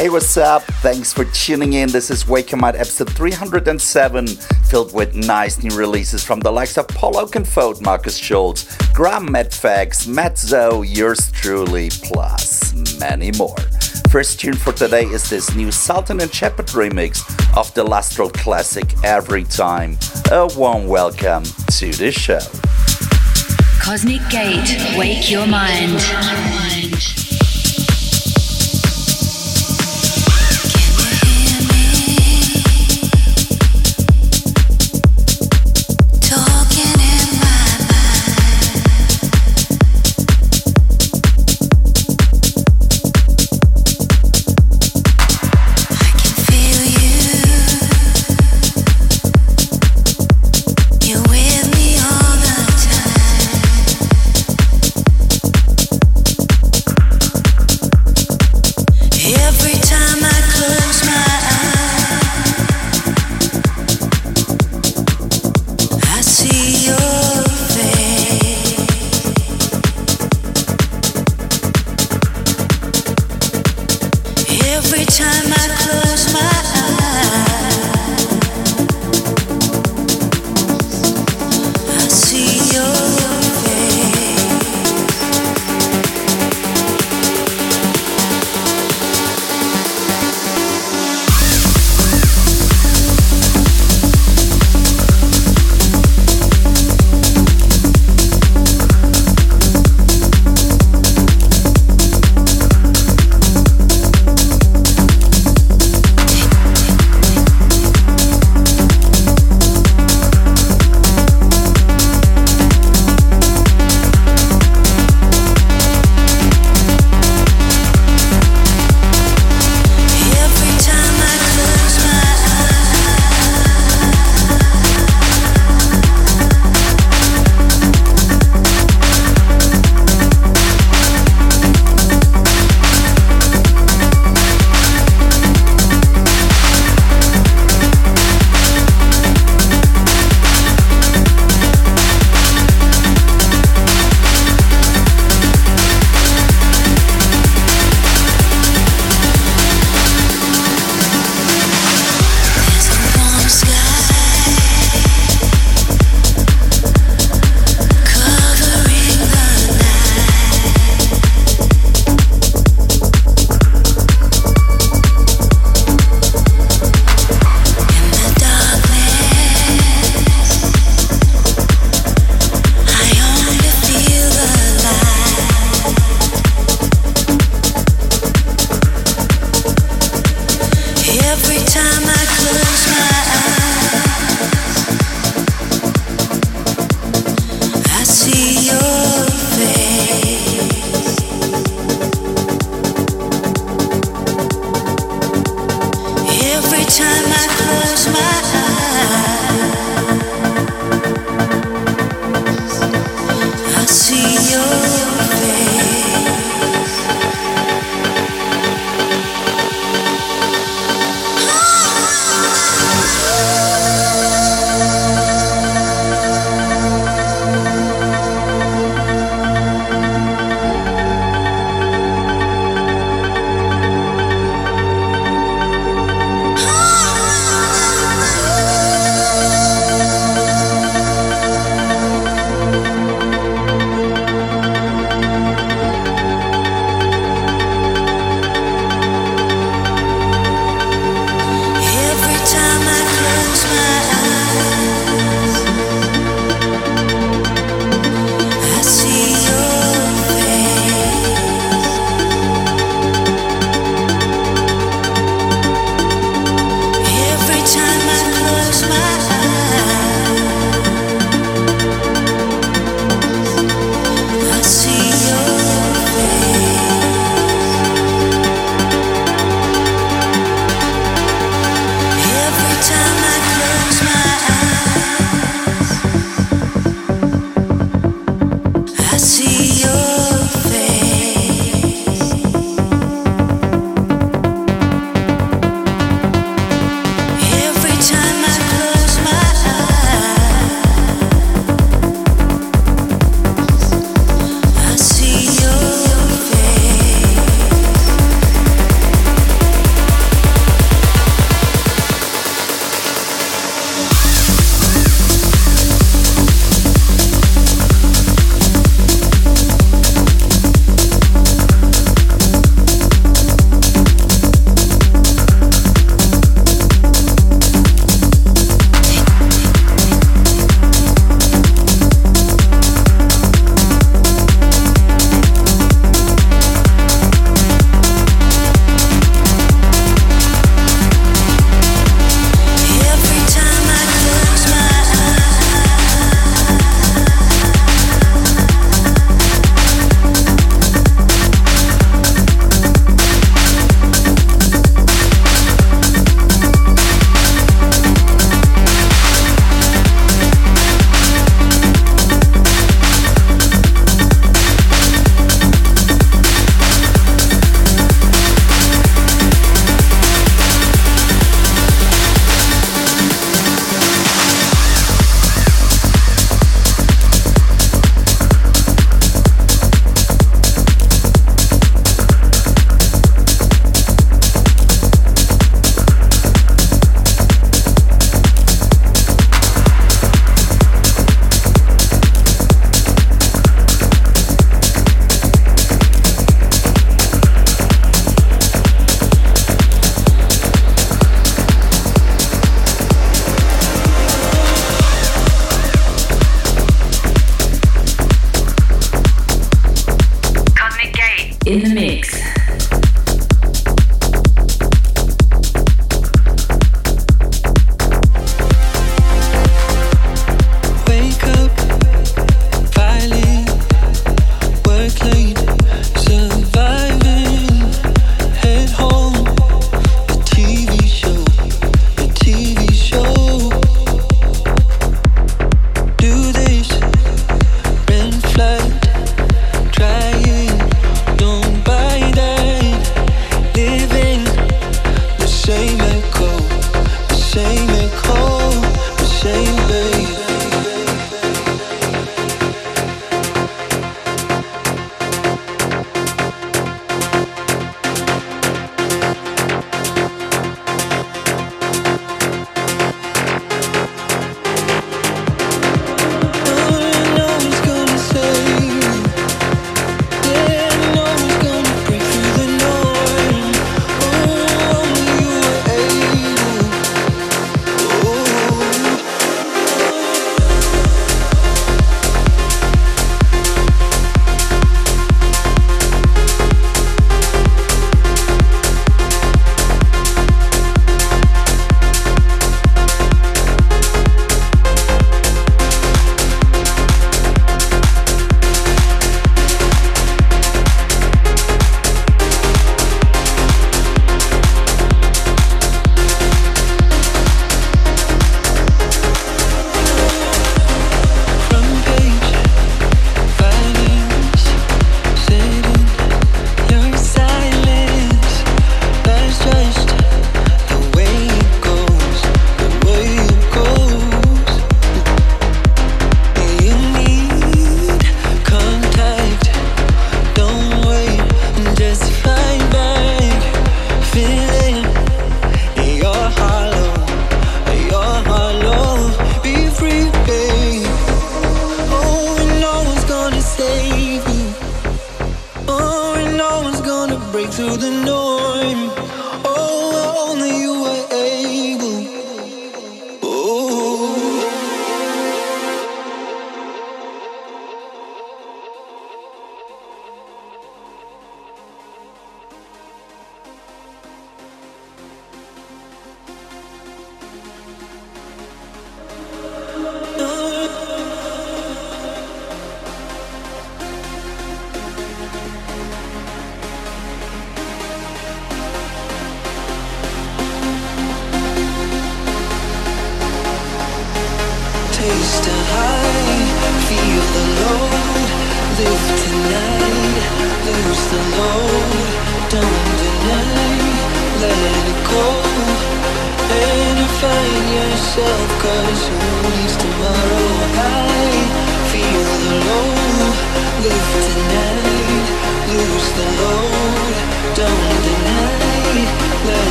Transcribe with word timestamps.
Hey, 0.00 0.08
what's 0.08 0.38
up? 0.38 0.62
Thanks 0.80 1.12
for 1.12 1.26
tuning 1.26 1.74
in. 1.74 1.90
This 1.90 2.10
is 2.10 2.26
Wake 2.26 2.52
Your 2.52 2.58
Mind 2.58 2.74
episode 2.74 3.12
307, 3.12 4.28
filled 4.28 4.94
with 4.94 5.14
nice 5.14 5.62
new 5.62 5.76
releases 5.76 6.24
from 6.24 6.40
the 6.40 6.50
likes 6.50 6.78
of 6.78 6.88
Paul 6.88 7.16
Oakenfold, 7.16 7.82
Markus 7.82 8.16
Schulz, 8.16 8.64
Graham 8.94 9.28
Medfax, 9.28 10.08
Matt 10.08 10.42
yours 10.88 11.30
truly, 11.32 11.90
plus 12.02 12.72
many 12.98 13.30
more. 13.32 13.58
First 14.08 14.40
tune 14.40 14.54
for 14.54 14.72
today 14.72 15.04
is 15.04 15.28
this 15.28 15.54
new 15.54 15.70
Sultan 15.70 16.22
and 16.22 16.32
Shepard 16.32 16.68
remix 16.68 17.20
of 17.54 17.74
the 17.74 17.84
Lustral 17.84 18.32
classic 18.32 18.94
Every 19.04 19.44
Time. 19.44 19.98
A 20.32 20.48
warm 20.56 20.86
welcome 20.86 21.44
to 21.44 21.92
the 21.92 22.10
show. 22.10 22.40
Cosmic 23.82 24.26
Gate. 24.30 24.96
Wake 24.96 25.30
your 25.30 25.46
mind. 25.46 26.00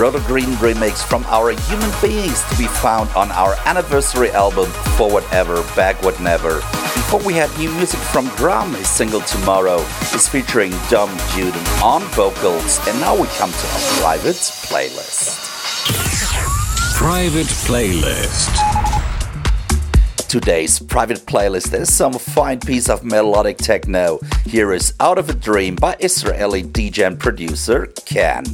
Green 0.00 0.48
remix 0.56 1.06
from 1.06 1.26
our 1.26 1.50
Human 1.50 1.90
Beings 2.00 2.42
to 2.48 2.56
be 2.56 2.66
found 2.66 3.10
on 3.10 3.30
our 3.32 3.54
anniversary 3.66 4.30
album 4.30 4.64
Forward 4.96 5.24
Ever, 5.30 5.62
Backward 5.76 6.18
Never. 6.20 6.54
Before 6.54 7.20
we 7.22 7.34
had 7.34 7.50
new 7.58 7.70
music 7.72 8.00
from 8.00 8.26
Drum, 8.28 8.72
his 8.72 8.88
single 8.88 9.20
Tomorrow 9.20 9.76
is 10.14 10.26
featuring 10.26 10.70
Dom 10.88 11.14
Judy 11.34 11.58
on 11.82 12.00
vocals, 12.14 12.80
and 12.88 12.98
now 12.98 13.14
we 13.14 13.28
come 13.36 13.52
to 13.52 13.66
our 13.66 14.00
private 14.00 14.36
playlist. 14.70 15.36
Private 16.96 17.48
playlist. 17.68 18.56
today's 20.28 20.78
private 20.78 21.26
playlist. 21.26 21.78
is 21.78 21.92
some 21.92 22.14
fine 22.14 22.58
piece 22.58 22.88
of 22.88 23.04
melodic 23.04 23.58
techno. 23.58 24.18
Here 24.46 24.72
is 24.72 24.94
Out 24.98 25.18
of 25.18 25.28
a 25.28 25.34
Dream 25.34 25.74
by 25.74 25.96
Israeli 26.00 26.62
DJ 26.62 27.06
and 27.06 27.20
producer 27.20 27.92
Ken. 28.06 28.44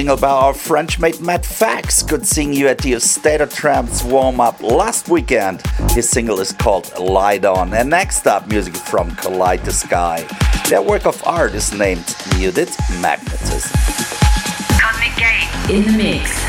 Single 0.00 0.16
by 0.16 0.30
our 0.30 0.54
French 0.54 0.98
mate 0.98 1.20
Matt 1.20 1.44
Fax. 1.44 2.02
Good 2.02 2.26
seeing 2.26 2.54
you 2.54 2.68
at 2.68 2.78
the 2.78 2.98
State 3.00 3.42
of 3.42 3.52
Trance 3.52 4.02
warm 4.02 4.40
up 4.40 4.62
last 4.62 5.10
weekend. 5.10 5.60
His 5.90 6.08
single 6.08 6.40
is 6.40 6.52
called 6.52 6.90
Light 6.98 7.44
On. 7.44 7.74
And 7.74 7.90
next 7.90 8.26
up, 8.26 8.48
music 8.48 8.74
from 8.74 9.14
Collide 9.16 9.62
the 9.62 9.72
Sky. 9.72 10.26
Their 10.70 10.80
work 10.80 11.04
of 11.04 11.22
art 11.26 11.52
is 11.52 11.74
named 11.74 12.16
Muted 12.38 12.70
Magnetism. 13.02 13.78
Cosmic 14.80 15.14
Gate 15.18 15.50
in 15.68 15.84
the 15.84 15.92
mix. 15.92 16.39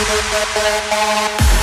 Thank 0.00 1.52
you. 1.52 1.57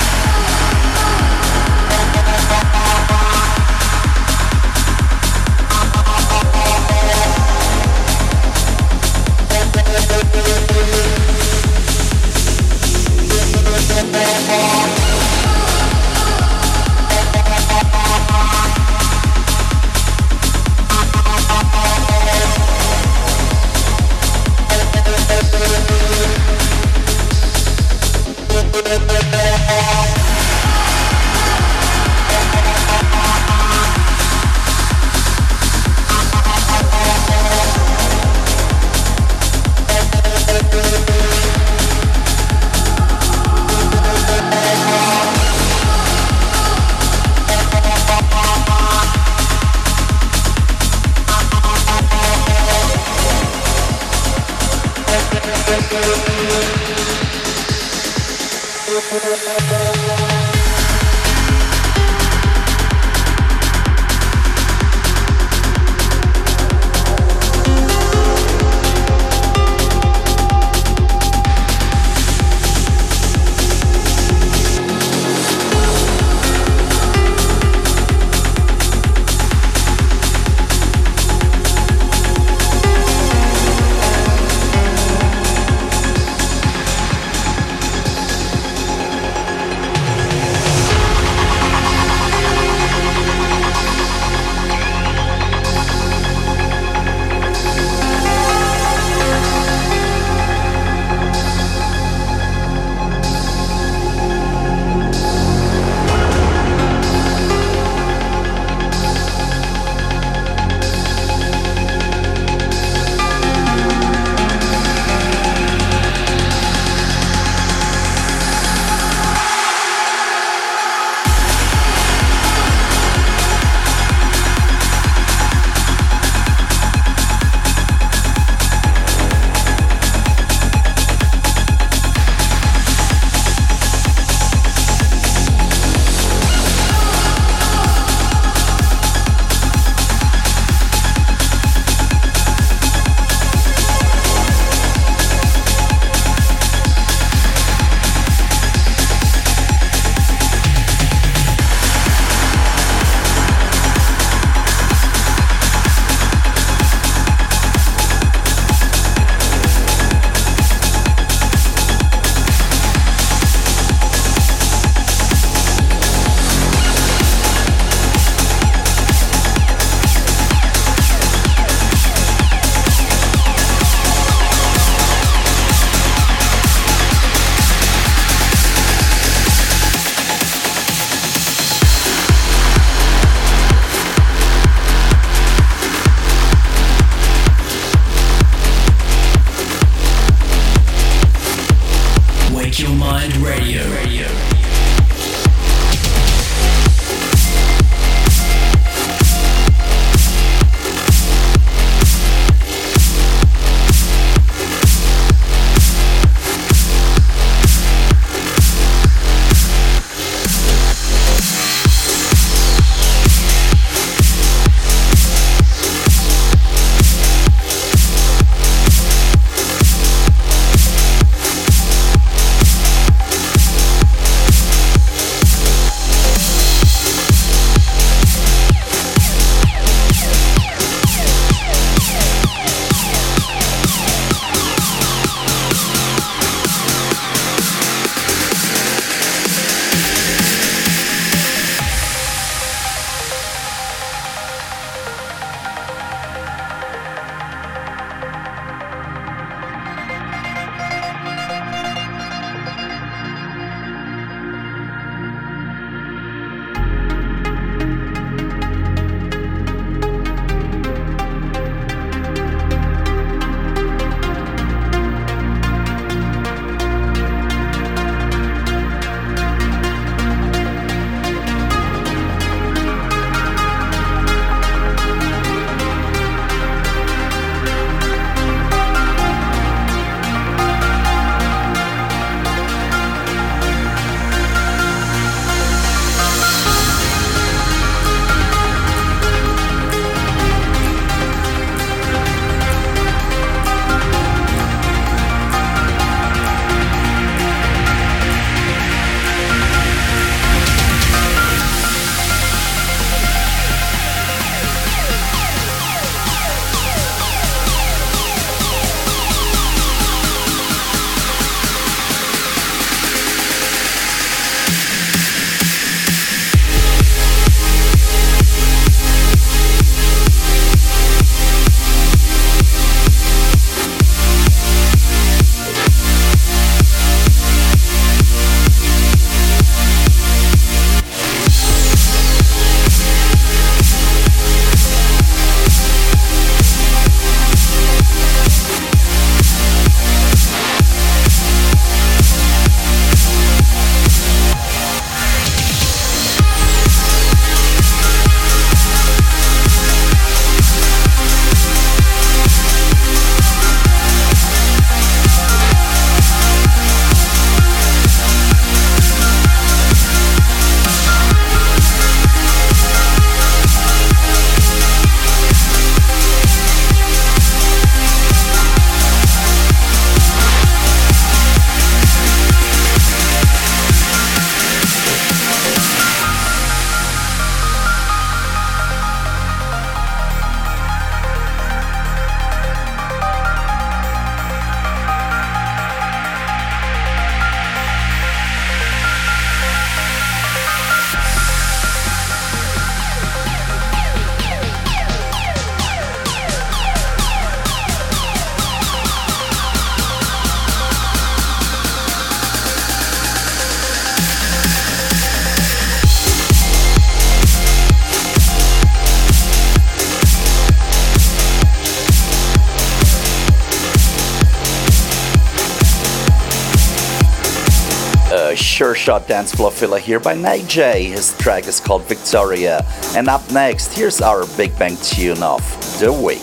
Shot 419.06 419.28
Dance 419.28 419.54
Floor 419.54 419.70
filler 419.70 420.00
here 420.00 420.18
by 420.18 420.34
Nate 420.34 420.66
J. 420.66 421.04
His 421.04 421.38
track 421.38 421.68
is 421.68 421.78
called 421.78 422.02
Victoria. 422.06 422.84
And 423.14 423.28
up 423.28 423.48
next, 423.52 423.94
here's 423.94 424.20
our 424.20 424.44
Big 424.56 424.76
Bang 424.80 424.96
tune 424.96 425.44
of 425.44 425.62
the 426.00 426.12
week. 426.12 426.42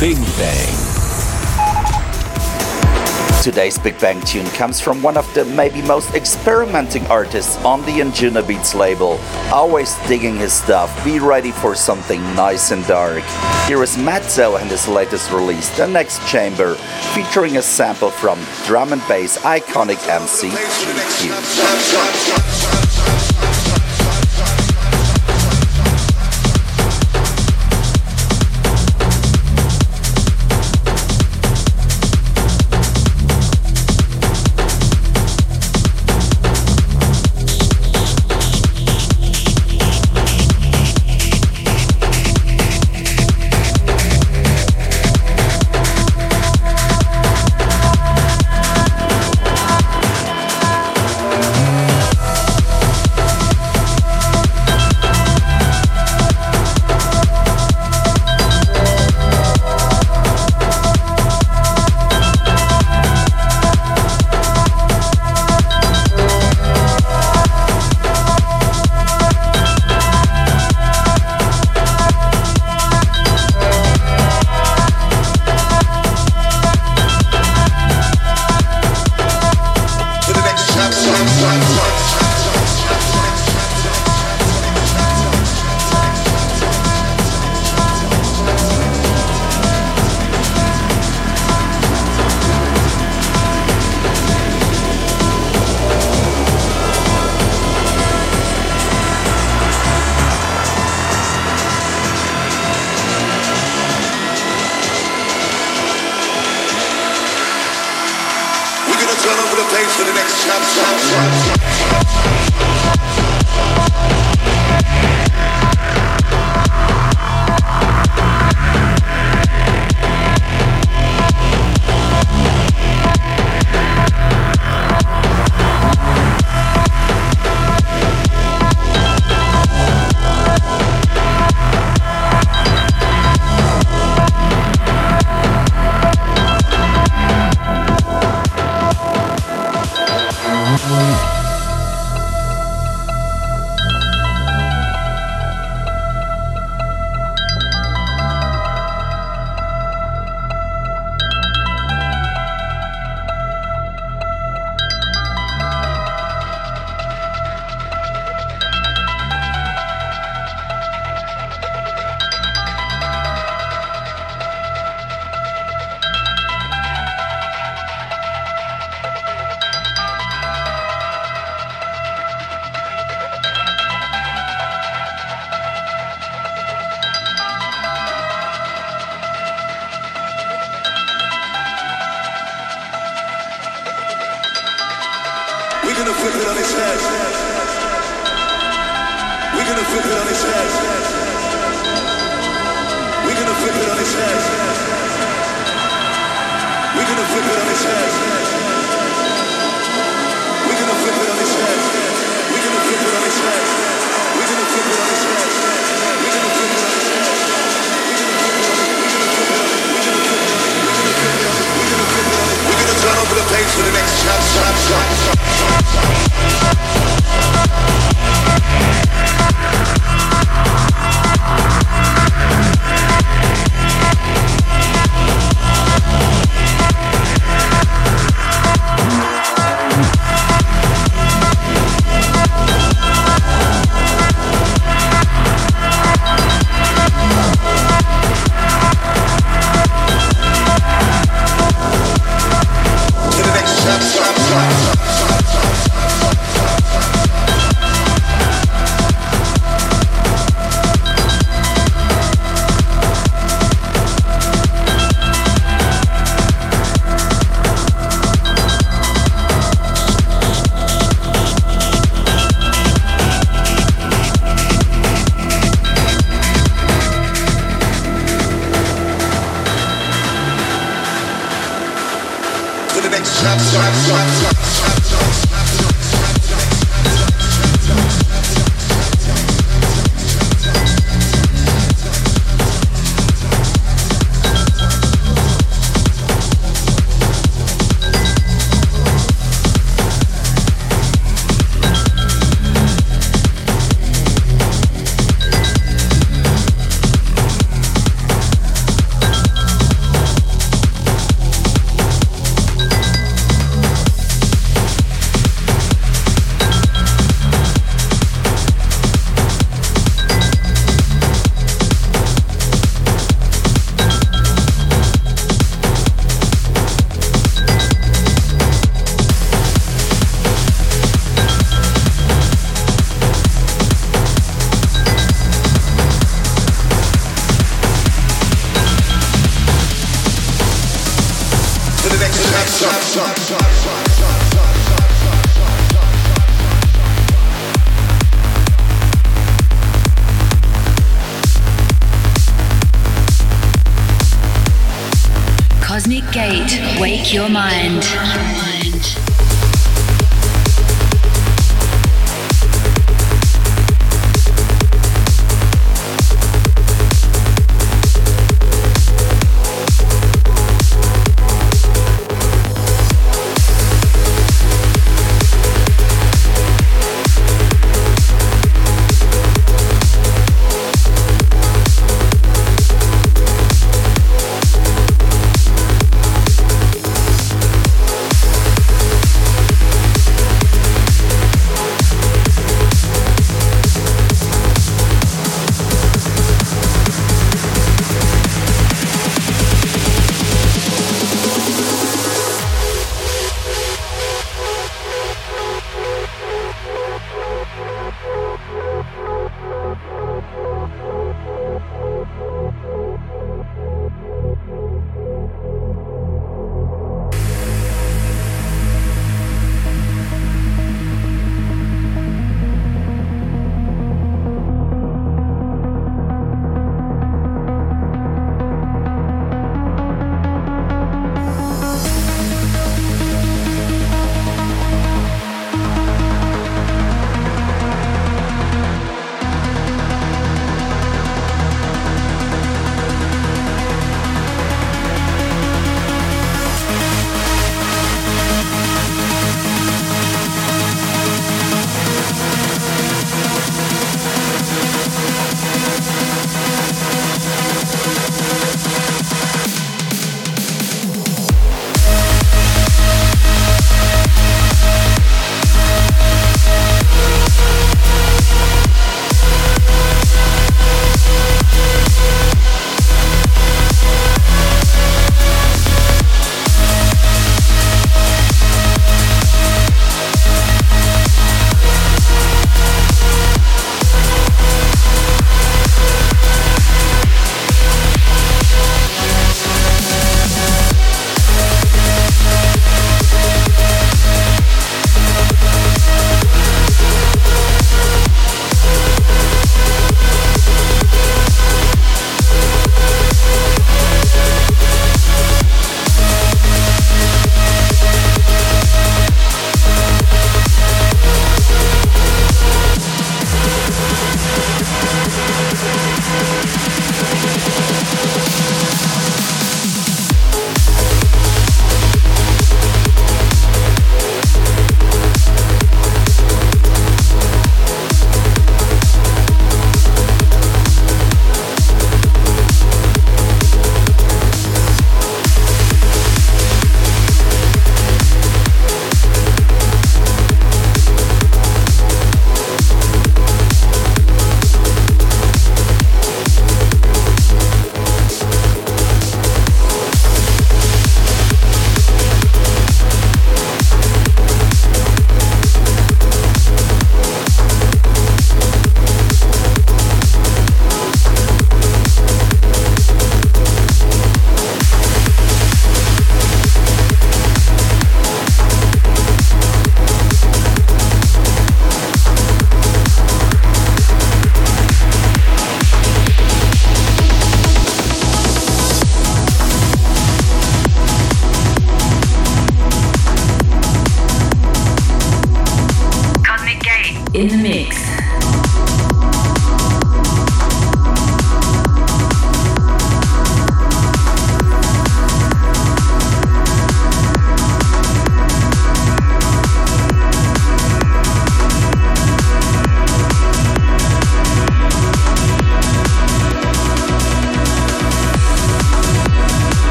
Big 0.00 0.16
Bang. 0.38 0.91
Today's 3.42 3.76
Big 3.76 3.98
Bang 3.98 4.20
tune 4.20 4.46
comes 4.50 4.80
from 4.80 5.02
one 5.02 5.16
of 5.16 5.34
the 5.34 5.44
maybe 5.44 5.82
most 5.82 6.14
experimenting 6.14 7.04
artists 7.08 7.56
on 7.64 7.80
the 7.80 7.98
Anjunabeats 7.98 8.72
label, 8.72 9.18
always 9.52 9.96
digging 10.06 10.36
his 10.36 10.52
stuff. 10.52 11.04
Be 11.04 11.18
ready 11.18 11.50
for 11.50 11.74
something 11.74 12.22
nice 12.36 12.70
and 12.70 12.86
dark. 12.86 13.24
Here 13.66 13.82
is 13.82 13.98
Mat 13.98 14.30
Zo 14.30 14.58
and 14.58 14.70
his 14.70 14.86
latest 14.86 15.32
release, 15.32 15.76
The 15.76 15.88
Next 15.88 16.24
Chamber, 16.28 16.76
featuring 17.14 17.56
a 17.56 17.62
sample 17.62 18.10
from 18.10 18.38
drum 18.64 18.92
and 18.92 19.02
bass 19.08 19.36
iconic 19.38 19.98
MC 20.08 20.48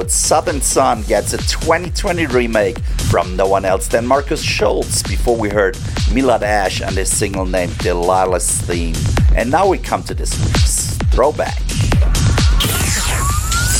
Southern 0.00 0.62
Sun 0.62 1.02
gets 1.02 1.34
a 1.34 1.36
2020 1.36 2.26
remake 2.28 2.78
from 3.10 3.36
no 3.36 3.46
one 3.46 3.66
else 3.66 3.88
than 3.88 4.06
Markus 4.06 4.42
Schulz. 4.42 5.02
Before 5.02 5.36
we 5.36 5.50
heard 5.50 5.74
Milad 6.14 6.40
Ash 6.40 6.80
and 6.80 6.96
his 6.96 7.14
single 7.14 7.44
named 7.44 7.72
Delilah's 7.72 8.58
Theme. 8.62 8.94
And 9.36 9.50
now 9.50 9.68
we 9.68 9.76
come 9.76 10.02
to 10.04 10.14
this 10.14 10.38
week's 10.46 10.96
Throwback. 11.12 11.58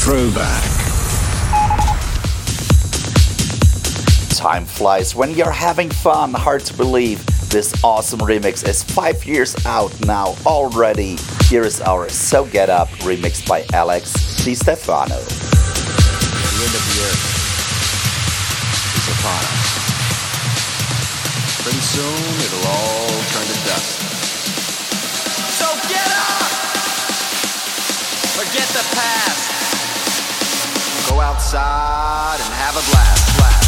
Throwback. 0.02 0.62
Time 4.36 4.66
flies 4.66 5.14
when 5.14 5.30
you're 5.30 5.50
having 5.50 5.88
fun. 5.88 6.34
Hard 6.34 6.60
to 6.66 6.74
believe 6.74 7.24
this 7.48 7.72
awesome 7.82 8.20
remix 8.20 8.68
is 8.68 8.82
five 8.82 9.24
years 9.24 9.56
out 9.64 9.98
now 10.04 10.34
already. 10.44 11.16
Here 11.48 11.62
is 11.62 11.80
our 11.80 12.10
So 12.10 12.44
Get 12.44 12.68
Up 12.68 12.88
remix 13.00 13.48
by 13.48 13.64
Alex 13.72 14.44
Di 14.44 14.54
Stefano. 14.54 15.51
End 16.62 16.74
of 16.76 16.84
the 16.94 17.02
earth 17.02 17.24
is 18.94 19.06
upon 19.18 19.42
us. 19.50 19.66
Pretty 21.64 21.80
soon 21.80 22.22
it'll 22.38 22.66
all 22.70 23.08
turn 23.34 23.46
to 23.50 23.58
dust. 23.66 23.98
So 25.58 25.66
get 25.90 26.06
up! 26.06 26.50
Forget 28.38 28.68
the 28.78 28.84
past. 28.94 29.50
Go 31.10 31.20
outside 31.20 32.38
and 32.44 32.54
have 32.54 32.76
a 32.76 32.84
blast. 32.92 33.38
blast. 33.38 33.61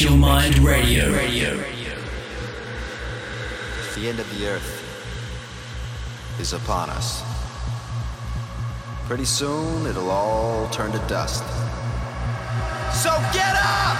Your 0.00 0.16
Mind. 0.16 0.58
Radio. 0.60 1.10
The 3.94 4.08
end 4.08 4.18
of 4.18 4.38
the 4.38 4.46
earth 4.46 4.80
is 6.40 6.54
upon 6.54 6.88
us. 6.88 7.22
Pretty 9.04 9.26
soon 9.26 9.86
it'll 9.86 10.10
all 10.10 10.70
turn 10.70 10.90
to 10.92 10.98
dust. 11.00 11.44
So 12.94 13.10
get 13.34 13.54
up! 13.56 13.98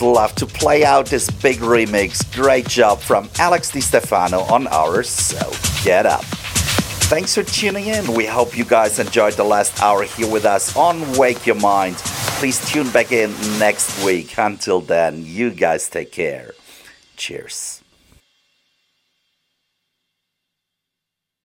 Always 0.00 0.16
love 0.16 0.34
to 0.36 0.46
play 0.46 0.84
out 0.84 1.06
this 1.06 1.30
big 1.30 1.58
remix. 1.58 2.24
Great 2.34 2.66
job 2.66 2.98
from 2.98 3.28
Alex 3.38 3.70
Di 3.70 3.80
Stefano 3.80 4.40
on 4.40 4.66
ours, 4.68 5.08
so 5.08 5.38
get 5.84 6.04
up. 6.04 6.24
Thanks 7.10 7.34
for 7.34 7.44
tuning 7.44 7.86
in. 7.86 8.12
We 8.14 8.26
hope 8.26 8.56
you 8.56 8.64
guys 8.64 8.98
enjoyed 8.98 9.34
the 9.34 9.44
last 9.44 9.80
hour 9.80 10.02
here 10.02 10.28
with 10.28 10.46
us 10.46 10.76
on 10.76 11.12
Wake 11.16 11.46
Your 11.46 11.56
Mind. 11.56 11.96
Please 12.40 12.58
tune 12.68 12.90
back 12.90 13.12
in 13.12 13.30
next 13.58 14.04
week. 14.04 14.36
Until 14.36 14.80
then, 14.80 15.24
you 15.24 15.50
guys 15.50 15.88
take 15.88 16.10
care. 16.10 16.52
Cheers. 17.16 17.73